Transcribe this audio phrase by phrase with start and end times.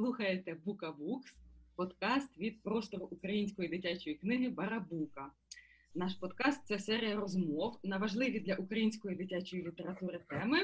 [0.00, 1.34] Слухаєте Букабукс,
[1.76, 5.32] подкаст від простору української дитячої книги Барабука.
[5.94, 10.58] Наш подкаст це серія розмов на важливі для української дитячої літератури теми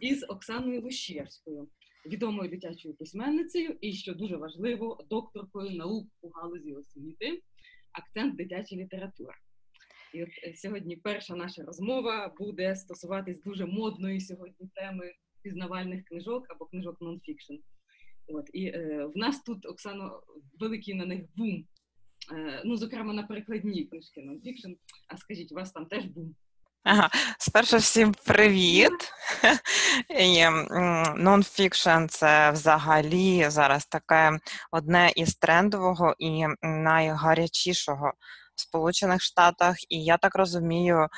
[0.00, 1.68] із Оксаною Лущевською,
[2.06, 7.42] відомою дитячою письменницею і, що дуже важливо, докторкою наук у галузі освіти,
[7.92, 9.34] акцент дитяча література.
[10.14, 15.12] І от е, сьогодні перша наша розмова буде стосуватись дуже модної сьогодні теми
[15.42, 17.54] пізнавальних книжок або книжок нонфікшн.
[18.28, 20.20] От і е, в нас тут Оксано
[20.60, 21.66] великий на них бум.
[22.32, 24.70] Е, ну, зокрема, на перекладні книжки нонфікшн.
[25.08, 26.34] А скажіть, у вас там теж бум?
[26.88, 29.12] Ага, спершу всім привіт.
[31.16, 34.38] Нонфікшн це взагалі зараз таке
[34.70, 38.12] одне із трендового і найгарячішого
[38.54, 41.08] в Сполучених Штатах, і я так розумію,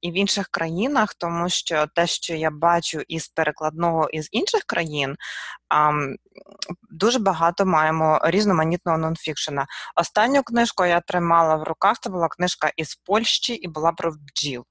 [0.00, 5.16] і в інших країнах, тому що те, що я бачу із перекладного із інших країн,
[6.90, 9.66] дуже багато маємо різноманітного нонфікшена.
[9.96, 14.64] Останню книжку я тримала в руках, це була книжка із Польщі і була про бджіл.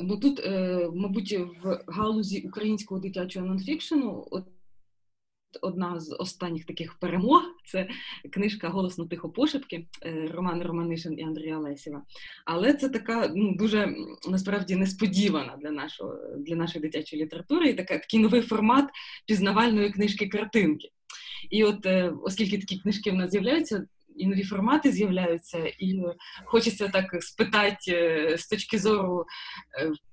[0.00, 4.44] Ну тут, е, мабуть, в галузі українського дитячого нонфікшену от
[5.62, 7.88] одна з останніх таких перемог це
[8.30, 12.02] книжка Голосно тихо пошепки е, Роман Романишин і Андрія Лесєва.
[12.44, 13.94] Але це така ну, дуже
[14.28, 18.88] насправді несподівана для нашого, для нашої дитячої літератури і така, такий новий формат
[19.26, 20.88] пізнавальної книжки-картинки.
[21.50, 26.02] І от, е, оскільки такі книжки в нас з'являються, і нові формати з'являються, і
[26.44, 29.24] хочеться так спитати е, з точки зору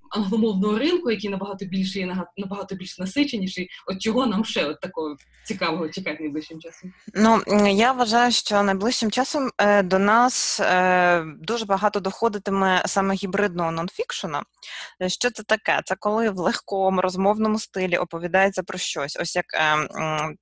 [0.09, 3.69] англомовного ринку, який набагато більший і набагато більш насиченіший.
[3.87, 6.93] От чого нам ще от такого цікавого чекати найближчим часом?
[7.13, 13.71] Ну я вважаю, що найближчим часом е, до нас е, дуже багато доходитиме саме гібридного
[13.71, 14.43] нонфікшена.
[15.07, 15.81] Що це таке?
[15.85, 20.35] Це коли в легкому розмовному стилі оповідається про щось, ось як е,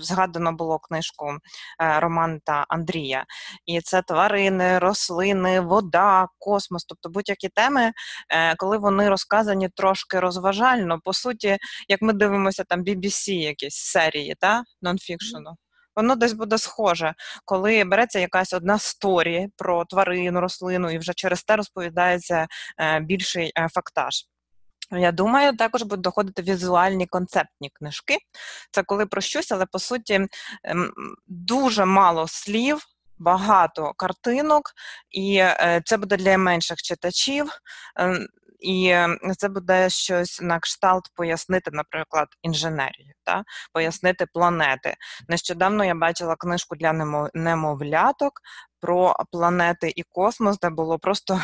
[0.00, 1.38] згадано було книжку
[1.82, 3.24] е, Роман та Андрія.
[3.66, 7.92] І це тварини, рослини, вода, космос, тобто будь-які теми,
[8.30, 11.58] е, коли вони розказані трошки розважально, по суті,
[11.88, 15.56] як ми дивимося там BBC якісь серії, та нонфікшену.
[15.96, 17.14] Воно десь буде схоже,
[17.44, 22.46] коли береться якась одна сторі про тварину, рослину, і вже через те розповідається
[22.80, 24.24] е, більший фактаж.
[24.90, 28.16] Я думаю, також будуть доходити візуальні концептні книжки.
[28.70, 30.26] Це коли про щось, але по суті
[30.64, 30.92] ем,
[31.26, 32.84] дуже мало слів.
[33.20, 34.62] Багато картинок,
[35.10, 37.50] і е, це буде для менших читачів,
[37.96, 38.26] ем,
[38.60, 38.96] і
[39.36, 44.94] це буде щось на кшталт пояснити, наприклад, інженерію, та пояснити планети.
[45.28, 46.92] Нещодавно я бачила книжку для
[47.34, 48.32] немовляток
[48.80, 51.40] про планети і космос, де було просто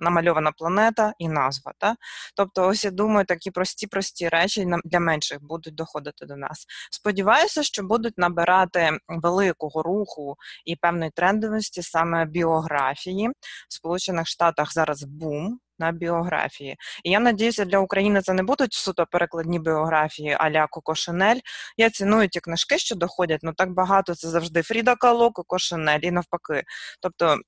[0.00, 1.72] намальована планета і назва.
[1.78, 1.96] Та?
[2.36, 6.66] Тобто, ось я думаю, такі прості-прості речі для менших будуть доходити до нас.
[6.90, 13.28] Сподіваюся, що будуть набирати великого руху і певної трендовості саме біографії.
[13.68, 15.60] В Сполучених Штатах зараз бум.
[15.80, 16.76] На біографії.
[17.04, 21.38] І я надіюся, для України це не будуть суто перекладні біографії а-ля Коко Шинель.
[21.76, 26.00] Я ціную ті книжки, що доходять, ну так багато це завжди Фріда Кало, Коко Шинель
[26.02, 26.62] і навпаки.
[27.00, 27.38] Тобто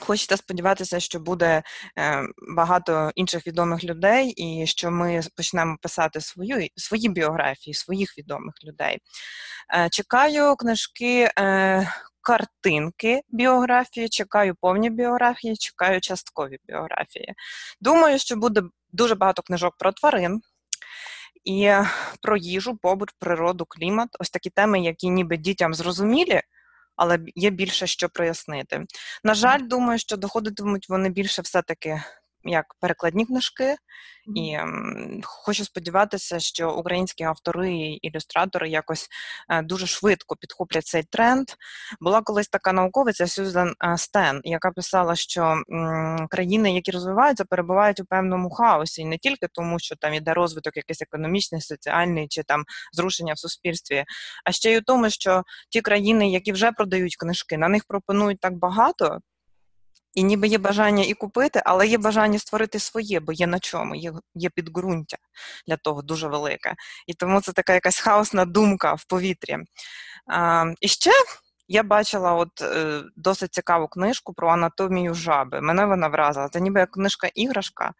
[0.00, 1.62] Хочете сподіватися, що буде
[1.98, 2.22] е,
[2.56, 8.98] багато інших відомих людей, і що ми почнемо писати свою свої біографії, своїх відомих людей.
[9.74, 17.34] Е, чекаю книжки, е, картинки біографії, чекаю повні біографії, чекаю часткові біографії.
[17.80, 18.62] Думаю, що буде
[18.92, 20.40] дуже багато книжок про тварин.
[21.44, 21.72] І
[22.22, 26.40] про їжу, побут, природу, клімат ось такі теми, які ніби дітям зрозумілі,
[27.00, 28.84] але є більше що прояснити.
[29.24, 32.02] На жаль, думаю, що доходитимуть вони більше все-таки
[32.44, 33.76] як перекладні книжки,
[34.36, 34.58] і
[35.22, 39.08] хочу сподіватися, що українські автори і ілюстратори якось
[39.48, 41.46] е, дуже швидко підхоплять цей тренд.
[42.00, 45.62] Була колись така науковиця Сюзан е, Стен, яка писала, що
[46.30, 50.76] країни, які розвиваються, перебувають у певному хаосі, і не тільки тому, що там іде розвиток
[50.76, 54.04] якийсь економічний, соціальний чи там зрушення в суспільстві,
[54.44, 58.40] а ще й у тому, що ті країни, які вже продають книжки, на них пропонують
[58.40, 59.20] так багато.
[60.14, 63.94] І ніби є бажання і купити, але є бажання створити своє, бо є на чому,
[63.94, 65.16] є є підґрунтя
[65.66, 66.74] для того дуже велике.
[67.06, 69.58] І тому це така якась хаосна думка в повітрі.
[70.26, 71.10] А, І ще
[71.68, 75.60] я бачила от е, досить цікаву книжку про анатомію жаби.
[75.60, 76.48] Мене вона вразила.
[76.48, 77.92] Це ніби як книжка іграшка,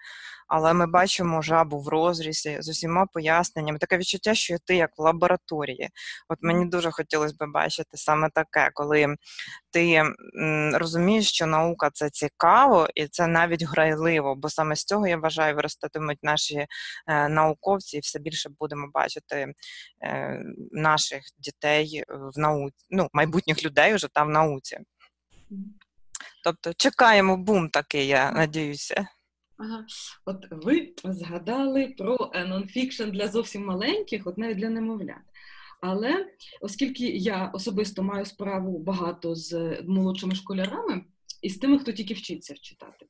[0.50, 3.78] але ми бачимо жабу в розрізі з усіма поясненнями.
[3.78, 5.88] Таке відчуття, що ти як в лабораторії.
[6.28, 9.16] От мені дуже хотілося б бачити саме таке, коли
[9.70, 10.02] ти
[10.74, 15.54] розумієш, що наука це цікаво і це навіть грайливо, бо саме з цього я вважаю,
[15.54, 16.66] виростатимуть наші
[17.06, 19.54] е, науковці, і все більше будемо бачити
[20.04, 20.42] е,
[20.72, 24.78] наших дітей в науці, ну майбутніх людей вже там в науці.
[26.44, 29.08] Тобто чекаємо бум такий, я надіюся.
[29.60, 29.86] Ага.
[30.24, 35.22] От ви згадали про нонфікшн для зовсім маленьких, от навіть для немовлят.
[35.80, 36.26] Але
[36.60, 41.04] оскільки я особисто маю справу багато з молодшими школярами
[41.42, 43.06] і з тими, хто тільки вчиться вчитати,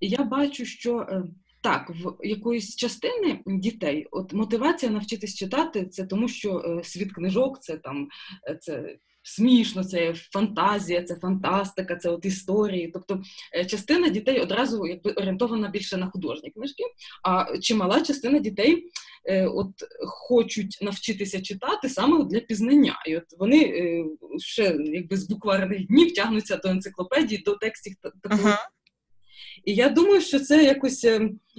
[0.00, 1.24] і я бачу, що е,
[1.60, 7.60] так, в якоїсь частини дітей от мотивація навчитись читати, це тому, що е, світ книжок,
[7.60, 8.08] це там
[8.48, 8.96] е, це
[9.26, 12.90] смішно, це фантазія, це фантастика, це от історії.
[12.94, 13.22] Тобто
[13.54, 16.84] е, частина дітей одразу якби орієнтована більше на художні книжки,
[17.22, 18.90] а чимала частина дітей
[19.24, 19.70] е, от
[20.06, 23.02] хочуть навчитися читати саме для пізнання.
[23.06, 24.04] І от вони е,
[24.38, 28.48] ще якби з букварних днів тягнуться до енциклопедії, до текстів такого.
[28.48, 28.56] Uh-huh.
[29.64, 31.04] І я думаю, що це якось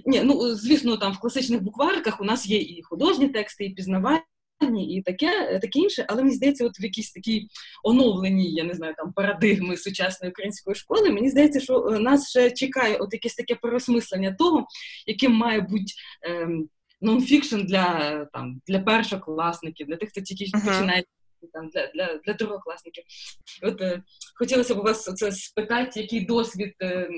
[0.05, 4.21] ні, ну звісно, там в класичних буквариках у нас є і художні тексти, і пізнавання
[4.61, 7.47] і таке таке інше, але мені здається, от в якійсь такій
[7.83, 12.51] оновленій, я не знаю, там парадигми сучасної української школи, мені здається, що е, нас ще
[12.51, 14.67] чекає от якесь таке переосмислення того,
[15.07, 16.69] яким має бути ем,
[17.01, 20.65] нонфікшн для там для першокласників, для тих, хто тільки uh-huh.
[20.65, 21.03] починає
[21.53, 23.03] там для для, для другокласників.
[23.63, 24.03] От е,
[24.35, 27.09] хотілося б у вас це спитати, який досвід е, е,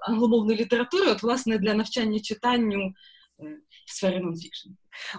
[0.00, 2.92] англомовної літератури, от власне для навчання читанню е,
[3.86, 4.68] в сфері нонфікшн.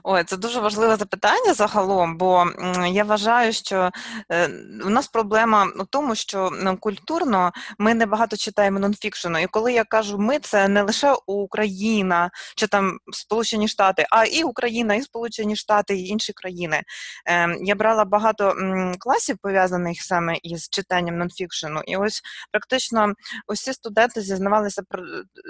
[0.03, 2.45] Ой, це дуже важливе запитання загалом, бо
[2.87, 3.89] я вважаю, що
[4.31, 4.49] е,
[4.85, 9.39] у нас проблема в тому, що культурно ми не багато читаємо нонфікшену.
[9.39, 14.43] І коли я кажу ми, це не лише Україна чи там Сполучені Штати, а і
[14.43, 16.81] Україна, і Сполучені Штати, і інші країни.
[17.25, 18.55] Ем, я брала багато
[18.99, 22.21] класів пов'язаних саме із читанням нонфікшену, і ось
[22.51, 23.13] практично
[23.47, 24.81] усі студенти зізнавалися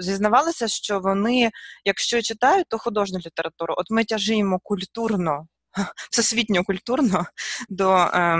[0.00, 1.50] зізнавалися, що вони,
[1.84, 3.74] якщо читають, то художню літературу.
[3.78, 5.46] От ми тяжіємо культурно,
[6.10, 7.26] всесвітньо культурно
[7.68, 8.38] до е,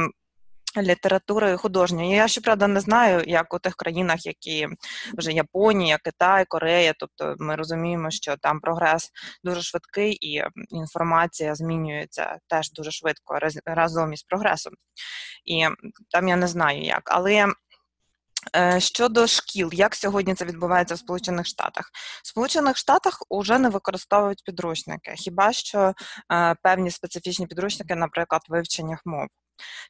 [0.82, 2.11] літератури художньої.
[2.11, 4.69] Я щоправда не знаю, як у тих країнах, які
[5.19, 6.94] вже Японія, Китай, Корея.
[6.99, 9.11] Тобто ми розуміємо, що там прогрес
[9.44, 14.73] дуже швидкий і інформація змінюється теж дуже швидко разом із прогресом.
[15.44, 15.67] І
[16.11, 17.03] там я не знаю як.
[17.05, 17.47] Але
[18.79, 21.91] щодо шкіл, як сьогодні це відбувається в Сполучених Штатах?
[22.25, 25.93] В Сполучених Штатах вже не використовують підручники, хіба що
[26.32, 29.26] е, певні специфічні підручники, наприклад, вивчення мов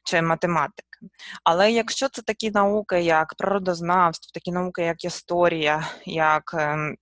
[0.03, 0.99] чи математики.
[1.43, 6.95] Але якщо це такі науки, як природознавство, такі науки, як історія, як ем,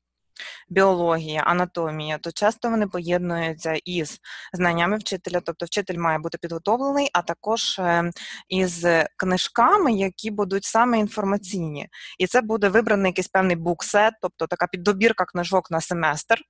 [0.70, 4.20] біологія, анатомія, то часто вони поєднуються із
[4.54, 8.12] знаннями вчителя, тобто вчитель має бути підготовлений, а також е,
[8.50, 8.86] із
[9.18, 11.88] книжками, які будуть саме інформаційні.
[12.20, 16.42] І це буде вибраний якийсь певний буксет, тобто така піддобірка книжок на семестр.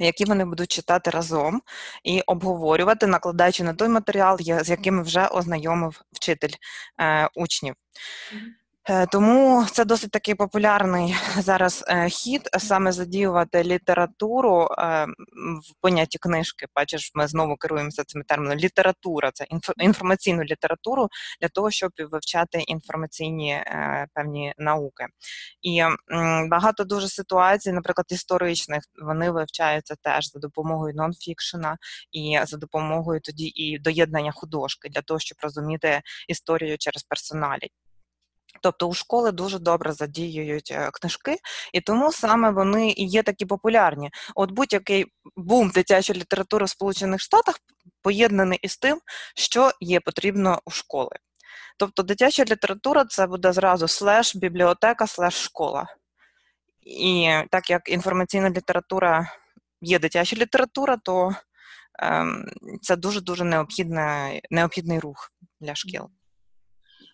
[0.00, 1.62] Які вони будуть читати разом
[2.04, 6.52] і обговорювати, накладаючи на той матеріал, з яким вже ознайомив вчитель
[7.00, 7.74] е, учнів.
[8.90, 15.06] Е, тому це досить такий популярний зараз е, хід саме задіювати літературу е,
[15.70, 16.66] в понятті книжки.
[16.76, 18.58] Бачиш, ми знову керуємося цим терміном.
[18.58, 19.46] Література це
[19.78, 21.08] інформаційну літературу
[21.40, 23.62] для того, щоб вивчати інформаційні
[24.14, 25.06] певні науки.
[25.62, 25.82] І
[26.50, 31.76] багато дуже ситуацій, наприклад, історичних, вони вивчаються теж за допомогою нонфікшена
[32.12, 37.68] і за допомогою тоді і доєднання художки для того, щоб розуміти історію через персоналі.
[38.62, 41.36] Тобто у школи дуже добре задіюють е, книжки,
[41.72, 44.10] і тому саме вони і є такі популярні.
[44.34, 47.60] От будь-який бум дитячої літератури в Сполучених Штатах
[48.02, 49.00] поєднаний із тим,
[49.36, 51.16] що є потрібно у школи.
[51.78, 55.86] Тобто дитяча література це буде зразу слеш бібліотека, слеш школа.
[56.82, 59.32] І так як інформаційна література
[59.80, 61.34] є дитяча література, то
[61.98, 62.46] ем,
[62.82, 63.44] це дуже дуже
[64.50, 66.10] необхідний рух для шкіл.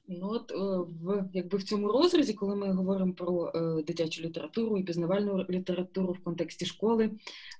[0.09, 0.55] Ну от е,
[1.03, 6.13] в якби в цьому розрізі, коли ми говоримо про е, дитячу літературу і пізнавальну літературу
[6.13, 7.11] в контексті школи,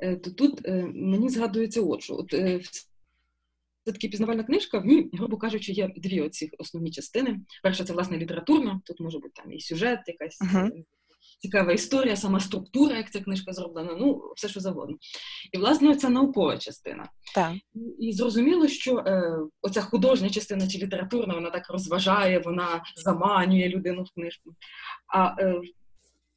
[0.01, 2.17] е, то тут мені згадується от що.
[2.17, 2.31] От,
[3.85, 7.41] це таки пізнавальна книжка, в ній, грубо кажучи, є дві оці основні частини.
[7.63, 10.71] Перша це власне літературна, тут може бути там і сюжет, якась uh-huh
[11.39, 14.97] цікава історія, сама структура, як ця книжка зроблена, ну все що завгодно.
[15.53, 17.09] І власне ця наукова частина.
[17.35, 17.53] Так.
[17.99, 24.03] І зрозуміло, що е, оця художня частина чи літературна, вона так розважає, вона заманює людину
[24.03, 24.55] в книжку.
[25.09, 25.61] А е,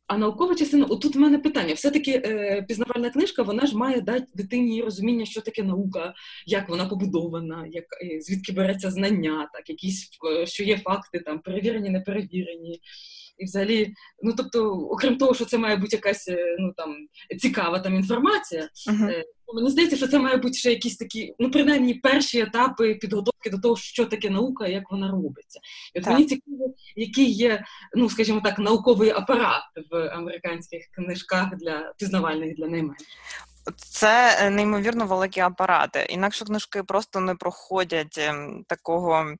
[0.09, 1.73] А наукова частина, отут в мене питання.
[1.73, 6.13] Все-таки е, пізнавальна книжка, вона ж має дати дитині розуміння, що таке наука,
[6.45, 11.39] як вона побудована, як е, звідки береться знання, так якісь е, що є факти, там
[11.39, 12.79] перевірені, неперевірені.
[13.37, 16.95] І взагалі, ну тобто, окрім того, що це має бути якась е, ну там
[17.39, 19.23] цікава там інформація, uh-huh.
[19.53, 23.57] мені здається, що це має бути ще якісь такі, ну принаймні перші етапи підготовки до
[23.57, 25.59] того, що таке наука, як вона робиться.
[25.93, 26.13] І от так.
[26.13, 27.63] мені цікаво, який є,
[27.95, 33.07] ну скажімо так, науковий апарат в американських книжках для пізнавальних для найменших.
[33.75, 36.07] Це е, неймовірно великі апарати.
[36.09, 39.35] Інакше книжки просто не проходять ем, такого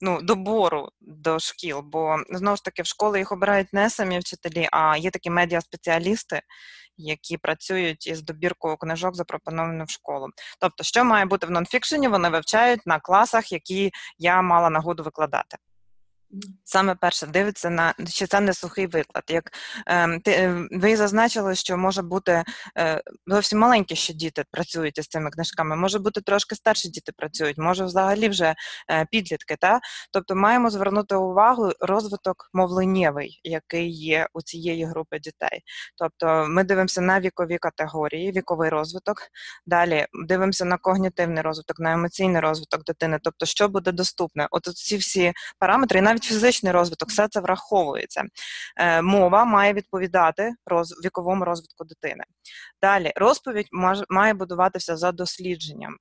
[0.00, 4.68] ну, добору до шкіл, бо знову ж таки в школи їх обирають не самі вчителі,
[4.72, 6.42] а є такі медіаспеціалісти,
[6.96, 10.26] які працюють із добіркою книжок, запропонованих в школу.
[10.60, 15.56] Тобто, що має бути в нонфікшені, вони вивчають на класах, які я мала нагоду викладати.
[16.64, 19.24] Саме перше дивиться на чи це не сухий виклад.
[19.28, 19.50] Як
[19.86, 22.44] е, ти е, ви зазначили, що може бути
[22.78, 27.58] е, зовсім маленькі ще діти працюють із цими книжками, може бути трошки старші діти працюють,
[27.58, 28.54] може взагалі вже
[28.90, 29.56] е, підлітки.
[29.60, 29.80] Та?
[30.12, 35.62] Тобто маємо звернути увагу розвиток мовленнєвий, який є у цієї групи дітей.
[35.96, 39.16] Тобто ми дивимося на вікові категорії, віковий розвиток.
[39.66, 44.48] Далі дивимося на когнітивний розвиток, на емоційний розвиток дитини, тобто, що буде доступне.
[44.50, 48.24] От ці всі параметри, і навіть навіть фізичний розвиток, все це враховується.
[48.76, 50.52] Е, мова має відповідати
[51.04, 52.24] віковому розвитку дитини.
[52.82, 53.68] Далі розповідь
[54.08, 55.96] має будуватися за дослідженням.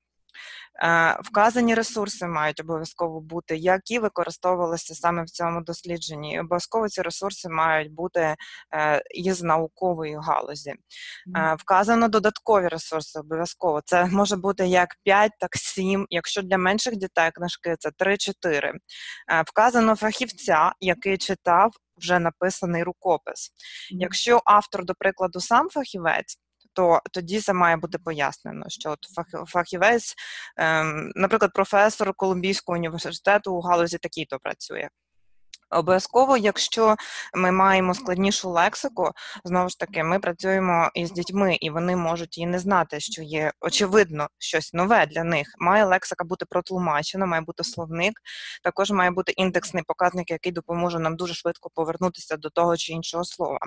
[0.84, 6.40] Е, вказані ресурси мають обов'язково бути, які використовувалися саме в цьому дослідженні.
[6.40, 8.36] Обов'язково ці ресурси мають бути
[8.74, 10.70] е, із наукової галузі.
[10.70, 13.82] Е, вказано додаткові ресурси, обов'язково.
[13.86, 16.06] Це може бути як 5, так 7.
[16.10, 18.72] Якщо для менших дітей книжки це 3-4.
[19.46, 23.52] Вказано фахівця, який читав вже написаний рукопис.
[23.92, 26.38] Якщо автор, до прикладу, сам фахівець
[26.74, 29.00] то тоді це має бути пояснено, що от
[29.48, 30.16] фахівець,
[30.58, 34.90] ем, наприклад, професор Колумбійського університету у галузі такий-то працює.
[35.72, 36.96] Обов'язково, якщо
[37.34, 39.12] ми маємо складнішу лексику,
[39.44, 43.52] знову ж таки, ми працюємо із дітьми, і вони можуть і не знати, що є
[43.62, 45.48] очевидно щось нове для них.
[45.60, 48.14] Має лексика бути протлумачена, має бути словник.
[48.64, 53.24] Також має бути індексний показник, який допоможе нам дуже швидко повернутися до того чи іншого
[53.24, 53.60] слова.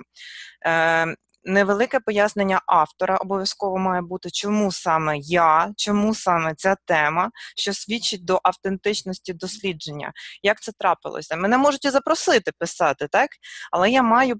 [1.45, 8.25] Невелике пояснення автора обов'язково має бути, чому саме я, чому саме ця тема, що свідчить
[8.25, 10.13] до автентичності дослідження.
[10.43, 11.35] Як це трапилося?
[11.35, 13.29] Мене можуть і запросити писати, так?
[13.71, 14.35] Але я маю.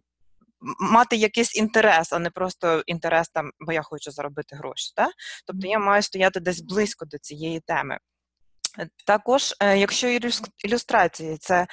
[0.80, 4.94] Мати якийсь інтерес, а не просто інтерес там, бо я хочу заробити гроші.
[4.96, 5.12] Так?
[5.48, 7.98] Тобто я маю стояти десь близько до цієї теми.
[9.06, 10.08] Також, е, якщо
[10.66, 11.68] ілюстрації, це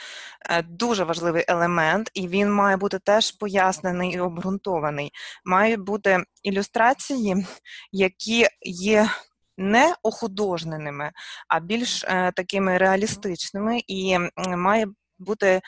[0.50, 5.10] е, дуже важливий елемент, і він має бути теж пояснений і обґрунтований.
[5.44, 7.46] Мають бути ілюстрації,
[7.92, 9.10] які є
[9.56, 11.12] не охудожненими,
[11.48, 14.18] а більш е, такими реалістичними, і
[14.56, 14.86] має
[15.18, 15.60] бути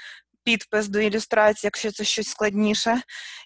[0.44, 3.02] підпис до ілюстрації, якщо це щось складніше.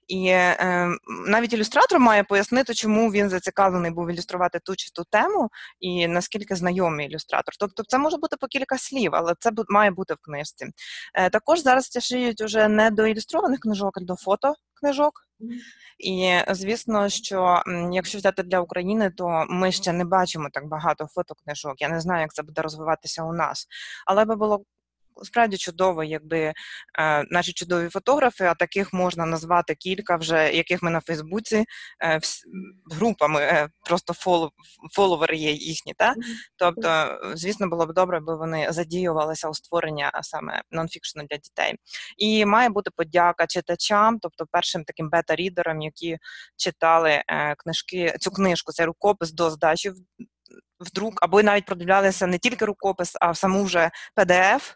[0.08, 0.88] І е,
[1.28, 5.50] навіть ілюстратор має пояснити, чому він зацікавлений був ілюструвати ту чи ту тему,
[5.80, 7.54] і наскільки знайомий ілюстратор.
[7.58, 10.66] Тобто це може бути по кілька слів, але це має бути в книжці.
[11.14, 15.12] Е, також зараз тяжіють уже не до ілюстрованих книжок, а до фото книжок.
[15.98, 17.62] І звісно, що
[17.92, 21.80] якщо взяти для України, то ми ще не бачимо так багато фотокнижок.
[21.80, 23.66] Я не знаю, як це буде розвиватися у нас,
[24.06, 24.64] але би було
[25.22, 26.54] справді чудово, якби е,
[27.30, 31.64] наші чудові фотографи, а таких можна назвати кілька, вже яких ми на Фейсбуці
[32.04, 32.20] е,
[32.90, 34.50] групами, е, просто фоло,
[34.92, 35.94] фоловери є їхні.
[35.98, 36.14] Та?
[36.56, 41.74] Тобто, звісно, було б добре, аби вони задіювалися у створення саме нонфікшну для дітей.
[42.16, 46.18] І має бути подяка читачам, тобто першим таким бета-рідерам, які
[46.56, 47.22] читали
[47.58, 49.92] книжки, цю книжку, цей рукопис до здачі.
[50.80, 54.74] В друк, або навіть продивлялися не тільки рукопис, а саму вже PDF,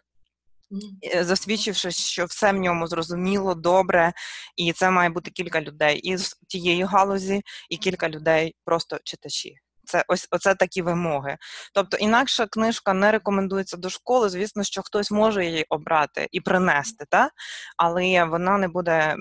[1.21, 4.13] засвідчивши, що все в ньому зрозуміло, добре,
[4.55, 9.55] і це має бути кілька людей із тієї галузі, і кілька людей просто читачі.
[9.85, 11.37] Це ось оце такі вимоги.
[11.73, 14.29] Тобто інакша книжка не рекомендується до школи.
[14.29, 17.29] Звісно, що хтось може її обрати і принести, та?
[17.77, 19.15] але вона не буде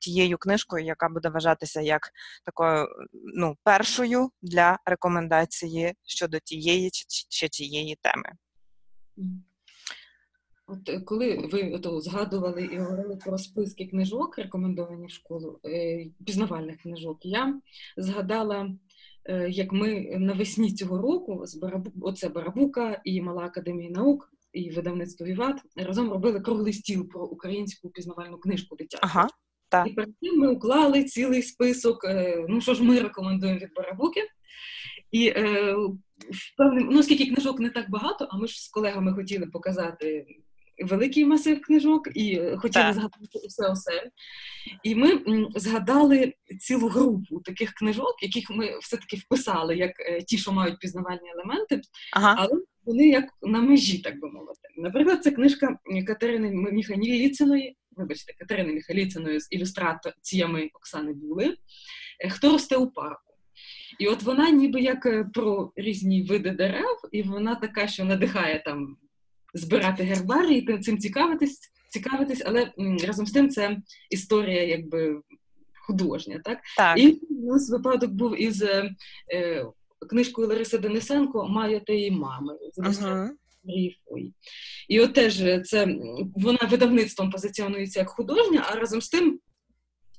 [0.00, 2.10] тією книжкою, яка буде вважатися як
[2.44, 2.88] такою
[3.34, 6.90] ну, першою для рекомендації щодо тієї
[7.28, 8.32] чи тієї теми.
[10.66, 16.06] От е, коли ви ото, згадували і говорили про списки книжок, рекомендовані в школу, е,
[16.26, 17.60] пізнавальних книжок, я
[17.96, 18.70] згадала,
[19.24, 24.70] е, як ми навесні цього року з Барабу, оце Барабука і Мала Академія наук і
[24.70, 29.00] видавництво Віват разом робили круглий стіл про українську пізнавальну книжку дитячу.
[29.02, 29.28] Ага.
[29.68, 29.88] так.
[29.88, 32.06] І перед цим ми уклали цілий список.
[32.48, 34.20] Ну що ж, ми рекомендуємо від Барабуки.
[35.10, 35.76] І е,
[36.56, 40.26] певним, ну, оскільки книжок не так багато, а ми ж з колегами хотіли показати
[40.84, 42.94] великий масив книжок і хотіли так.
[42.94, 44.10] згадати усе усе.
[44.82, 45.20] І ми
[45.56, 51.30] згадали цілу групу таких книжок, яких ми все-таки вписали, як е, ті, що мають пізнавальні
[51.34, 51.80] елементи,
[52.12, 52.34] ага.
[52.38, 54.68] але вони як на межі, так би мовити.
[54.76, 61.56] Наприклад, це книжка Катерини Міхайліциної, вибачте, Катерини Міхайліциної з ілюстраціями Оксани Були,
[62.20, 63.32] «Е, Хто росте у парку.
[63.98, 68.62] І от вона ніби як е, про різні види дерев, і вона така, що надихає
[68.64, 68.96] там
[69.56, 72.72] збирати гербарії, цим цікавитись, цікавитись, але
[73.06, 73.76] разом з тим це
[74.10, 75.20] історія якби
[75.86, 76.40] художня.
[76.44, 76.58] Так?
[76.76, 76.98] так.
[76.98, 78.94] І у нас випадок був із е,
[79.32, 79.66] е
[80.10, 82.54] книжкою Лариси Денисенко Маю тієї мами.
[82.78, 83.28] Uh-huh.
[84.88, 85.96] І от теж це
[86.36, 89.40] вона видавництвом позиціонується як художня, а разом з тим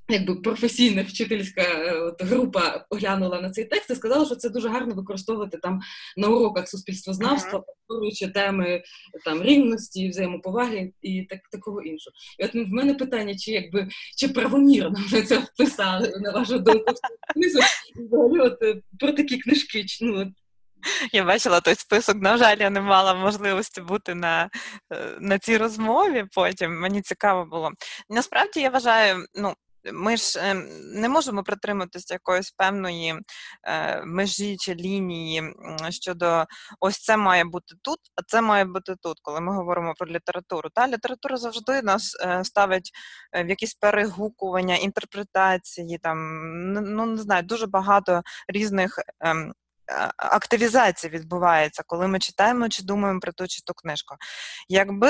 [0.09, 4.69] якби професійна вчительська е, от, група оглянула на цей текст і сказала, що це дуже
[4.69, 5.79] гарно використовувати там
[6.17, 8.83] на уроках суспільствознавства, повторюючи теми
[9.25, 12.13] там рівності, взаємоповаги і так такого іншого.
[12.39, 13.87] І от в мене питання, чи якби
[14.17, 16.93] чи правомірно ви це вписали на вашу думку
[17.35, 19.85] взагалі от е, про такі книжки.
[20.01, 20.33] ну,
[21.11, 24.49] я бачила той список, на жаль, я не мала можливості бути на
[24.93, 26.25] е, на цій розмові.
[26.33, 27.71] Потім мені цікаво було.
[28.09, 29.53] Насправді я вважаю, ну
[29.94, 33.15] ми ж ем, не можемо притриматися якоїсь певної
[33.63, 35.53] е, межі чи лінії
[35.89, 36.46] щодо
[36.79, 40.70] ось це має бути тут, а це має бути тут, коли ми говоримо про літературу.
[40.74, 42.91] Та література завжди нас е, ставить
[43.34, 46.17] е, в якісь перегукування, інтерпретації, там
[46.74, 49.00] ну не знаю, дуже багато різних.
[49.20, 49.53] Ем,
[50.17, 54.15] активізація відбувається, коли ми читаємо чи думаємо про ту чи ту книжку.
[54.70, 55.10] Якби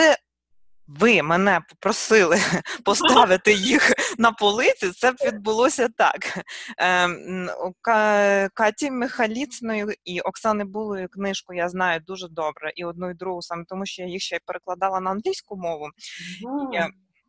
[0.87, 2.37] ви мене попросили
[2.85, 6.45] поставити їх на полиці, це б відбулося так.
[6.77, 7.49] Ем,
[8.53, 13.63] Каті Михаліцною і Оксани Булою книжку я знаю дуже добре, і одну і другу, саме
[13.67, 15.89] тому що я їх ще й перекладала на англійську мову.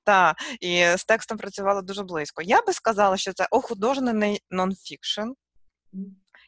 [0.05, 2.43] Та, і з текстом працювала дуже близько.
[2.43, 5.29] Я би сказала, що це охудожений нонфікшн.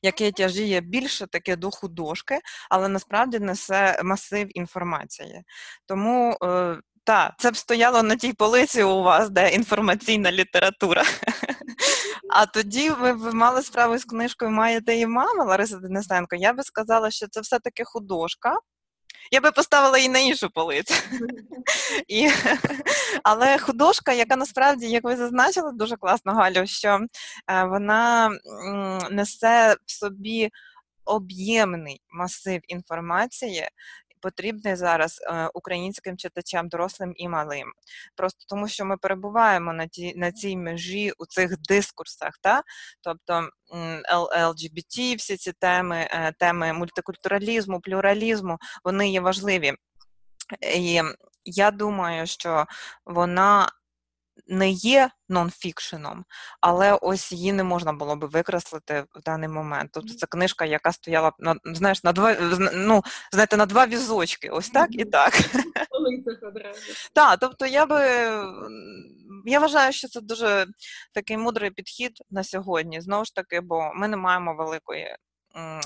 [0.03, 2.39] Яке тяжіє більше таке до художки,
[2.71, 5.43] але насправді несе масив інформації.
[5.87, 6.79] Тому е,
[7.11, 11.05] так, це б стояло на тій полиці у вас, де інформаційна література.
[12.31, 16.37] А тоді ви б мали справу з книжкою Маєте і мама Лариса Денисенко.
[16.37, 18.59] Я би сказала, що це все-таки художка.
[19.33, 20.95] Я би поставила її на іншу полицю.
[22.09, 22.31] І,
[23.23, 27.01] Але художка, яка насправді, як ви зазначили, дуже класно, Галю, що
[27.51, 28.31] е, вона
[29.11, 30.51] несе в собі
[31.05, 33.69] об'ємний масив інформації,
[34.21, 37.73] потрібний зараз е, українським читачам, дорослим і малим.
[38.17, 42.63] Просто тому, що ми перебуваємо на ті на цій межі у цих дискурсах, та
[43.01, 43.49] тобто
[44.15, 49.75] ЛГБТ, всі ці теми, е, теми мультикультуралізму, плюралізму, вони є важливі.
[50.75, 51.03] І
[51.45, 52.67] я думаю, що
[53.05, 53.69] вона
[54.47, 56.25] не є нонфікшеном,
[56.61, 59.91] але ось її не можна було би викреслити в даний момент.
[59.93, 62.37] Тобто це книжка, яка стояла на знаєш, на два
[62.75, 65.33] ну, знаєте, на два візочки, ось так і так.
[67.15, 68.01] Так, тобто я би
[69.45, 70.67] я вважаю, що це дуже
[71.15, 73.01] такий мудрий підхід на сьогодні.
[73.01, 75.17] Знову ж таки, бо ми не маємо великої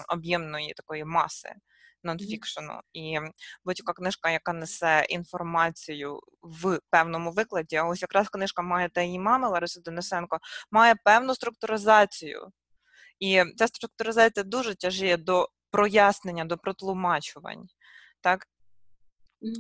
[0.09, 1.55] об'ємної такої маси
[2.05, 2.81] нонфікшену.
[2.93, 3.19] І
[3.65, 9.19] будь-яка книжка, яка несе інформацію в певному викладі, а ось якраз книжка має та її
[9.19, 10.39] мами Лариси Денисенко,
[10.71, 12.49] має певну структуризацію.
[13.21, 17.67] І ця структуризація дуже тяжіє до прояснення, до протлумачувань.
[18.21, 18.47] Так?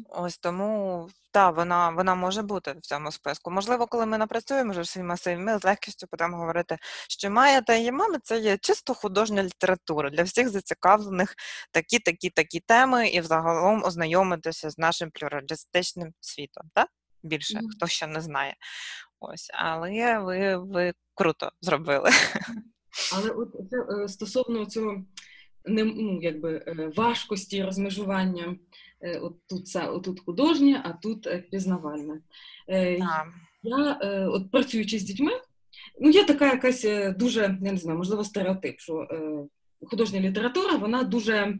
[0.09, 3.51] Ось тому так, вона вона може бути в цьому списку.
[3.51, 7.75] Можливо, коли ми напрацюємо вже свій масив, ми з легкістю будемо говорити, що має та
[7.75, 11.35] її мами це є чисто художня література для всіх зацікавлених
[11.70, 16.70] такі, такі, такі теми, і взагалом ознайомитися з нашим плюралістичним світом.
[16.75, 16.88] так?
[17.23, 17.68] Більше mm-hmm.
[17.77, 18.55] хто ще не знає.
[19.20, 22.11] Ось, але ви ви круто зробили.
[23.12, 25.05] Але от це е, стосовно цього
[25.64, 28.57] не ну, якби е, важкості розмежування.
[29.04, 29.68] Е, от тут
[30.04, 32.20] тут художнє, а тут е, пізнавальне.
[32.68, 33.24] А.
[33.66, 35.32] Я от працюючи з дітьми,
[36.00, 36.86] ну є така якась
[37.16, 39.08] дуже, я не знаю, можливо, стереотип, що
[39.90, 41.58] художня література вона дуже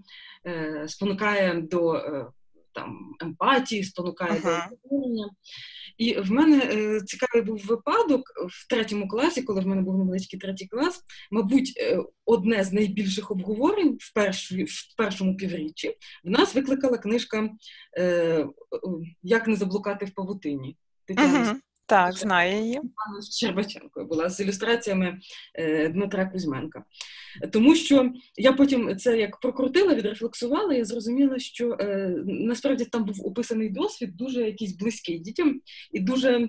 [0.87, 2.03] спонукає до
[2.75, 4.69] там емпатії, спонукає ага.
[4.69, 5.31] до обговорення.
[5.99, 10.39] І в мене е, цікавий був випадок в третьому класі, коли в мене був невеличкий
[10.39, 11.03] третій клас.
[11.31, 17.51] Мабуть, е, одне з найбільших обговорень в першу, в першому півріччі в нас викликала книжка
[17.99, 18.47] е,
[19.23, 20.77] Як не заблукати в павутині.
[21.07, 21.41] Тетяна.
[21.41, 21.61] Ага.
[21.87, 22.81] Так, знаю її.
[23.21, 25.19] З Щербаченкою була з ілюстраціями
[25.55, 26.85] е, Дмитра Кузьменка.
[27.53, 33.27] Тому що я потім це як прокрутила, відрефлексувала, я зрозуміла, що е, насправді там був
[33.27, 35.61] описаний досвід, дуже якийсь близький дітям
[35.93, 36.49] і дуже е,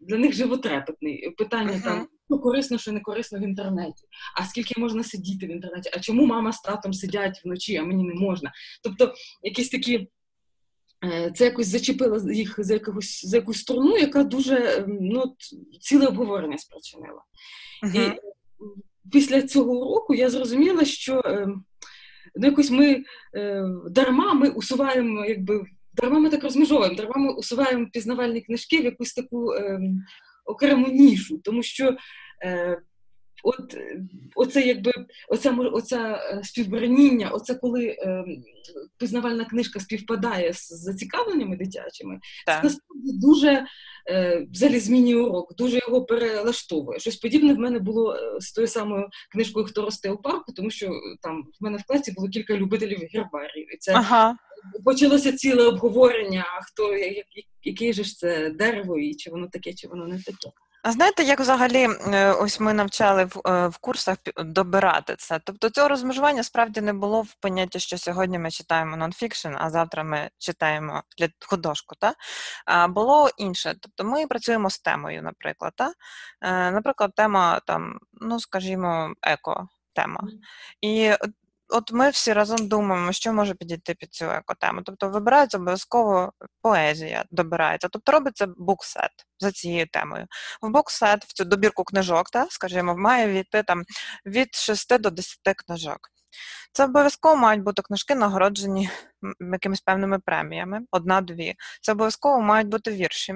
[0.00, 1.30] для них животрепетний.
[1.30, 1.84] Питання uh-huh.
[1.84, 2.08] там.
[2.30, 5.90] Що корисно, що не корисно в інтернеті, а скільки можна сидіти в інтернеті?
[5.94, 8.52] А чому мама з татом сидять вночі, а мені не можна?
[8.82, 10.08] Тобто якісь такі
[11.34, 15.36] це якось зачепило їх за якусь за якусь струну, яка дуже ем, ну,
[15.80, 17.22] ціле обговорення спричинила.
[17.86, 18.12] Uh-huh.
[18.12, 18.20] І
[19.12, 21.64] після цього уроку я зрозуміла, що ем,
[22.34, 23.04] ну, якось ми
[23.34, 28.84] е, дарма ми усуваємо, якби дарма ми так розмежовуємо, дарма ми усуваємо пізнавальні книжки в
[28.84, 29.80] якусь таку е,
[30.44, 31.96] окрему нішу, тому що.
[32.44, 32.82] Е,
[33.44, 33.76] От
[34.34, 34.92] оце якби
[35.28, 38.24] оця оця е, співбраніння, оце коли е,
[38.98, 42.56] пізнавальна книжка співпадає з зацікавленнями дитячими, так.
[42.56, 43.66] це насправді дуже
[44.10, 46.98] е, взагалі змінює урок, дуже його перелаштовує.
[46.98, 50.70] Щось подібне в мене було е, з тою самою книжкою Хто росте у парку, тому
[50.70, 50.90] що
[51.22, 53.74] там в мене в класі було кілька любителів гербарів.
[53.74, 54.36] І це ага.
[54.84, 56.96] почалося ціле обговорення, хто
[57.62, 60.50] який же ж це дерево, і чи воно таке, чи воно не таке.
[60.86, 65.40] А знаєте, як взагалі е, ось ми навчали в, е, в курсах добирати це?
[65.44, 70.04] Тобто цього розмежування справді не було в понятті, що сьогодні ми читаємо нонфікшн, а завтра
[70.04, 71.02] ми читаємо
[71.46, 71.94] художку.
[72.00, 72.14] Та?
[72.66, 73.74] А було інше.
[73.80, 75.72] Тобто ми працюємо з темою, наприклад.
[75.76, 75.92] Та?
[76.40, 79.68] Е, наприклад, тема там, ну скажімо, еко.
[79.94, 80.20] Тема.
[80.80, 81.12] І
[81.68, 84.82] от ми всі разом думаємо, що може підійти під цю екотему.
[84.82, 87.88] Тобто вибирається обов'язково поезія, добирається.
[87.88, 90.26] Тобто робиться буксет за цією темою.
[90.62, 93.82] В буксет, в цю добірку книжок, та, скажімо, має війти там
[94.26, 95.98] від 6 до 10 книжок.
[96.72, 98.90] Це обов'язково мають бути книжки, нагороджені
[99.52, 101.54] якимись певними преміями, одна-дві.
[101.80, 103.34] Це обов'язково мають бути вірші,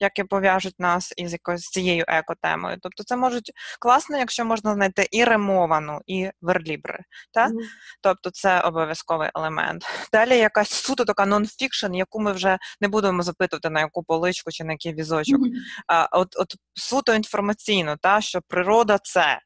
[0.00, 2.76] які пов'яжуть нас із якоюсь цією екотемою.
[2.82, 6.98] Тобто це можуть класно, якщо можна знайти і ремовану, і верлібри.
[7.32, 7.50] Так?
[7.50, 7.58] Mm.
[8.02, 9.84] Тобто це обов'язковий елемент.
[10.12, 14.64] Далі якась суто така нон-фікшн, яку ми вже не будемо запитувати на яку поличку чи
[14.64, 15.40] на який візочок.
[15.40, 15.50] Mm.
[15.86, 19.40] А, От от суто інформаційно, та, що природа це.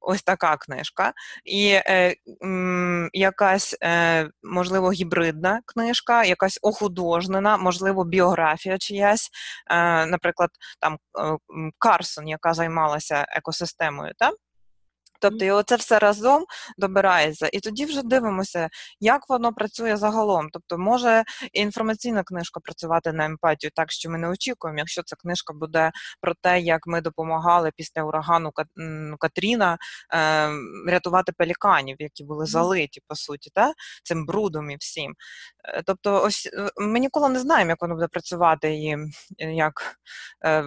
[0.00, 1.12] Ось така книжка,
[1.44, 2.14] і е,
[2.44, 9.30] м, якась, е, можливо, гібридна книжка, якась охудожнена, можливо, біографія чиясь,
[9.70, 11.36] е, наприклад, там е,
[11.78, 14.12] Карсон, яка займалася екосистемою.
[14.18, 14.30] Та?
[15.20, 16.44] Тобто і оце все разом
[16.78, 18.68] добирається, і тоді вже дивимося,
[19.00, 20.48] як воно працює загалом.
[20.52, 25.54] Тобто, може інформаційна книжка працювати на емпатію, так що ми не очікуємо, якщо ця книжка
[25.54, 28.52] буде про те, як ми допомагали після урагану
[29.18, 29.78] Катріна
[30.14, 30.50] е,
[30.86, 33.72] рятувати пеліканів, які були залиті по суті, та?
[34.02, 35.14] цим брудом і всім.
[35.64, 38.96] Е, тобто, ось е, ми ніколи не знаємо, як воно буде працювати і
[39.38, 39.96] як.
[40.44, 40.64] Е,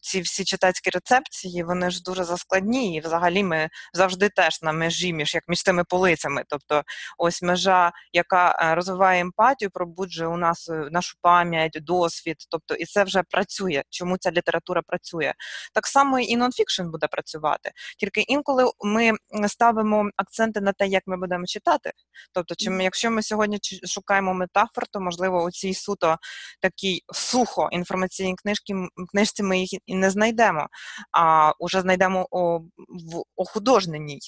[0.00, 5.12] ці всі читацькі рецепції, вони ж дуже заскладні, і взагалі ми завжди теж на межі
[5.12, 6.44] між як між тими полицями.
[6.48, 6.82] Тобто,
[7.18, 12.36] ось межа, яка е, розвиває емпатію, пробуджує у нас е, нашу пам'ять, досвід.
[12.50, 13.82] Тобто, і це вже працює.
[13.90, 15.34] Чому ця література працює?
[15.74, 17.72] Так само і нонфікшн буде працювати.
[17.98, 19.12] Тільки інколи ми
[19.48, 21.92] ставимо акценти на те, як ми будемо читати.
[22.32, 26.16] Тобто, чим якщо ми сьогодні шукаємо метафор, то можливо у цій суто
[26.60, 28.74] такій сухо інформаційній книжці
[29.12, 30.68] книжці ми їх і не знайдемо,
[31.12, 32.58] а вже знайдемо у,
[32.88, 34.20] в охудожненій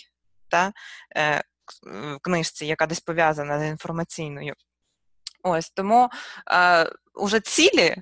[0.48, 0.72] та,
[1.16, 1.42] е,
[2.22, 4.54] книжці, яка десь пов'язана з інформаційною.
[5.42, 6.08] Ось тому
[6.52, 7.96] е, уже цілі.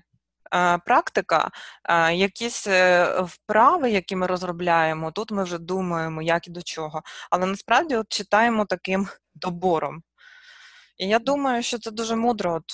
[0.55, 1.51] Е, практика,
[1.85, 7.03] е, якісь е, вправи, які ми розробляємо, тут ми вже думаємо, як і до чого.
[7.31, 10.03] Але насправді от читаємо таким добором.
[10.99, 12.65] І я думаю, що це дуже мудро от,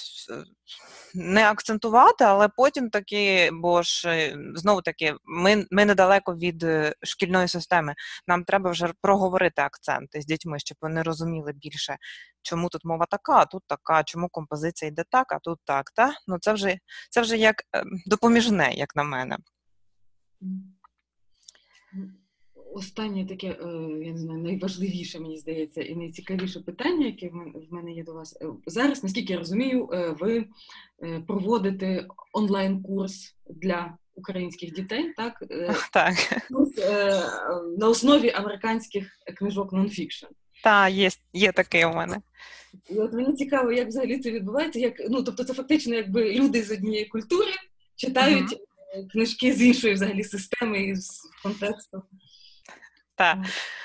[1.14, 6.94] не акцентувати, але потім таки, бо ж е, знову таки, ми ми недалеко від е,
[7.02, 7.94] шкільної системи.
[8.26, 11.96] Нам треба вже проговорити акценти з дітьми, щоб вони розуміли більше,
[12.42, 15.90] чому тут мова така, а тут така, чому композиція йде так, а тут так.
[15.90, 16.14] Та?
[16.26, 16.78] Ну це вже
[17.10, 19.36] це вже як ем, допоміжне, як на мене
[22.74, 23.66] останнє таке, е,
[24.04, 28.38] я не знаю, найважливіше, мені здається, і найцікавіше питання, яке в мене є до вас.
[28.40, 30.44] Е, зараз, наскільки я розумію, е, ви
[31.26, 35.44] проводите онлайн-курс для українських дітей, так?
[35.92, 36.14] Так.
[36.50, 36.76] Курс
[37.78, 40.26] на основі американських книжок нонфікшн.
[40.62, 42.20] Так, є є такий у мене.
[42.90, 44.78] І от Мені цікаво, як взагалі це відбувається.
[44.78, 47.50] Як, ну, Тобто, це фактично якби люди з однієї культури
[47.96, 49.10] читають uh-huh.
[49.12, 52.02] книжки з іншої взагалі системи і з контексту.
[53.16, 53.38] Так.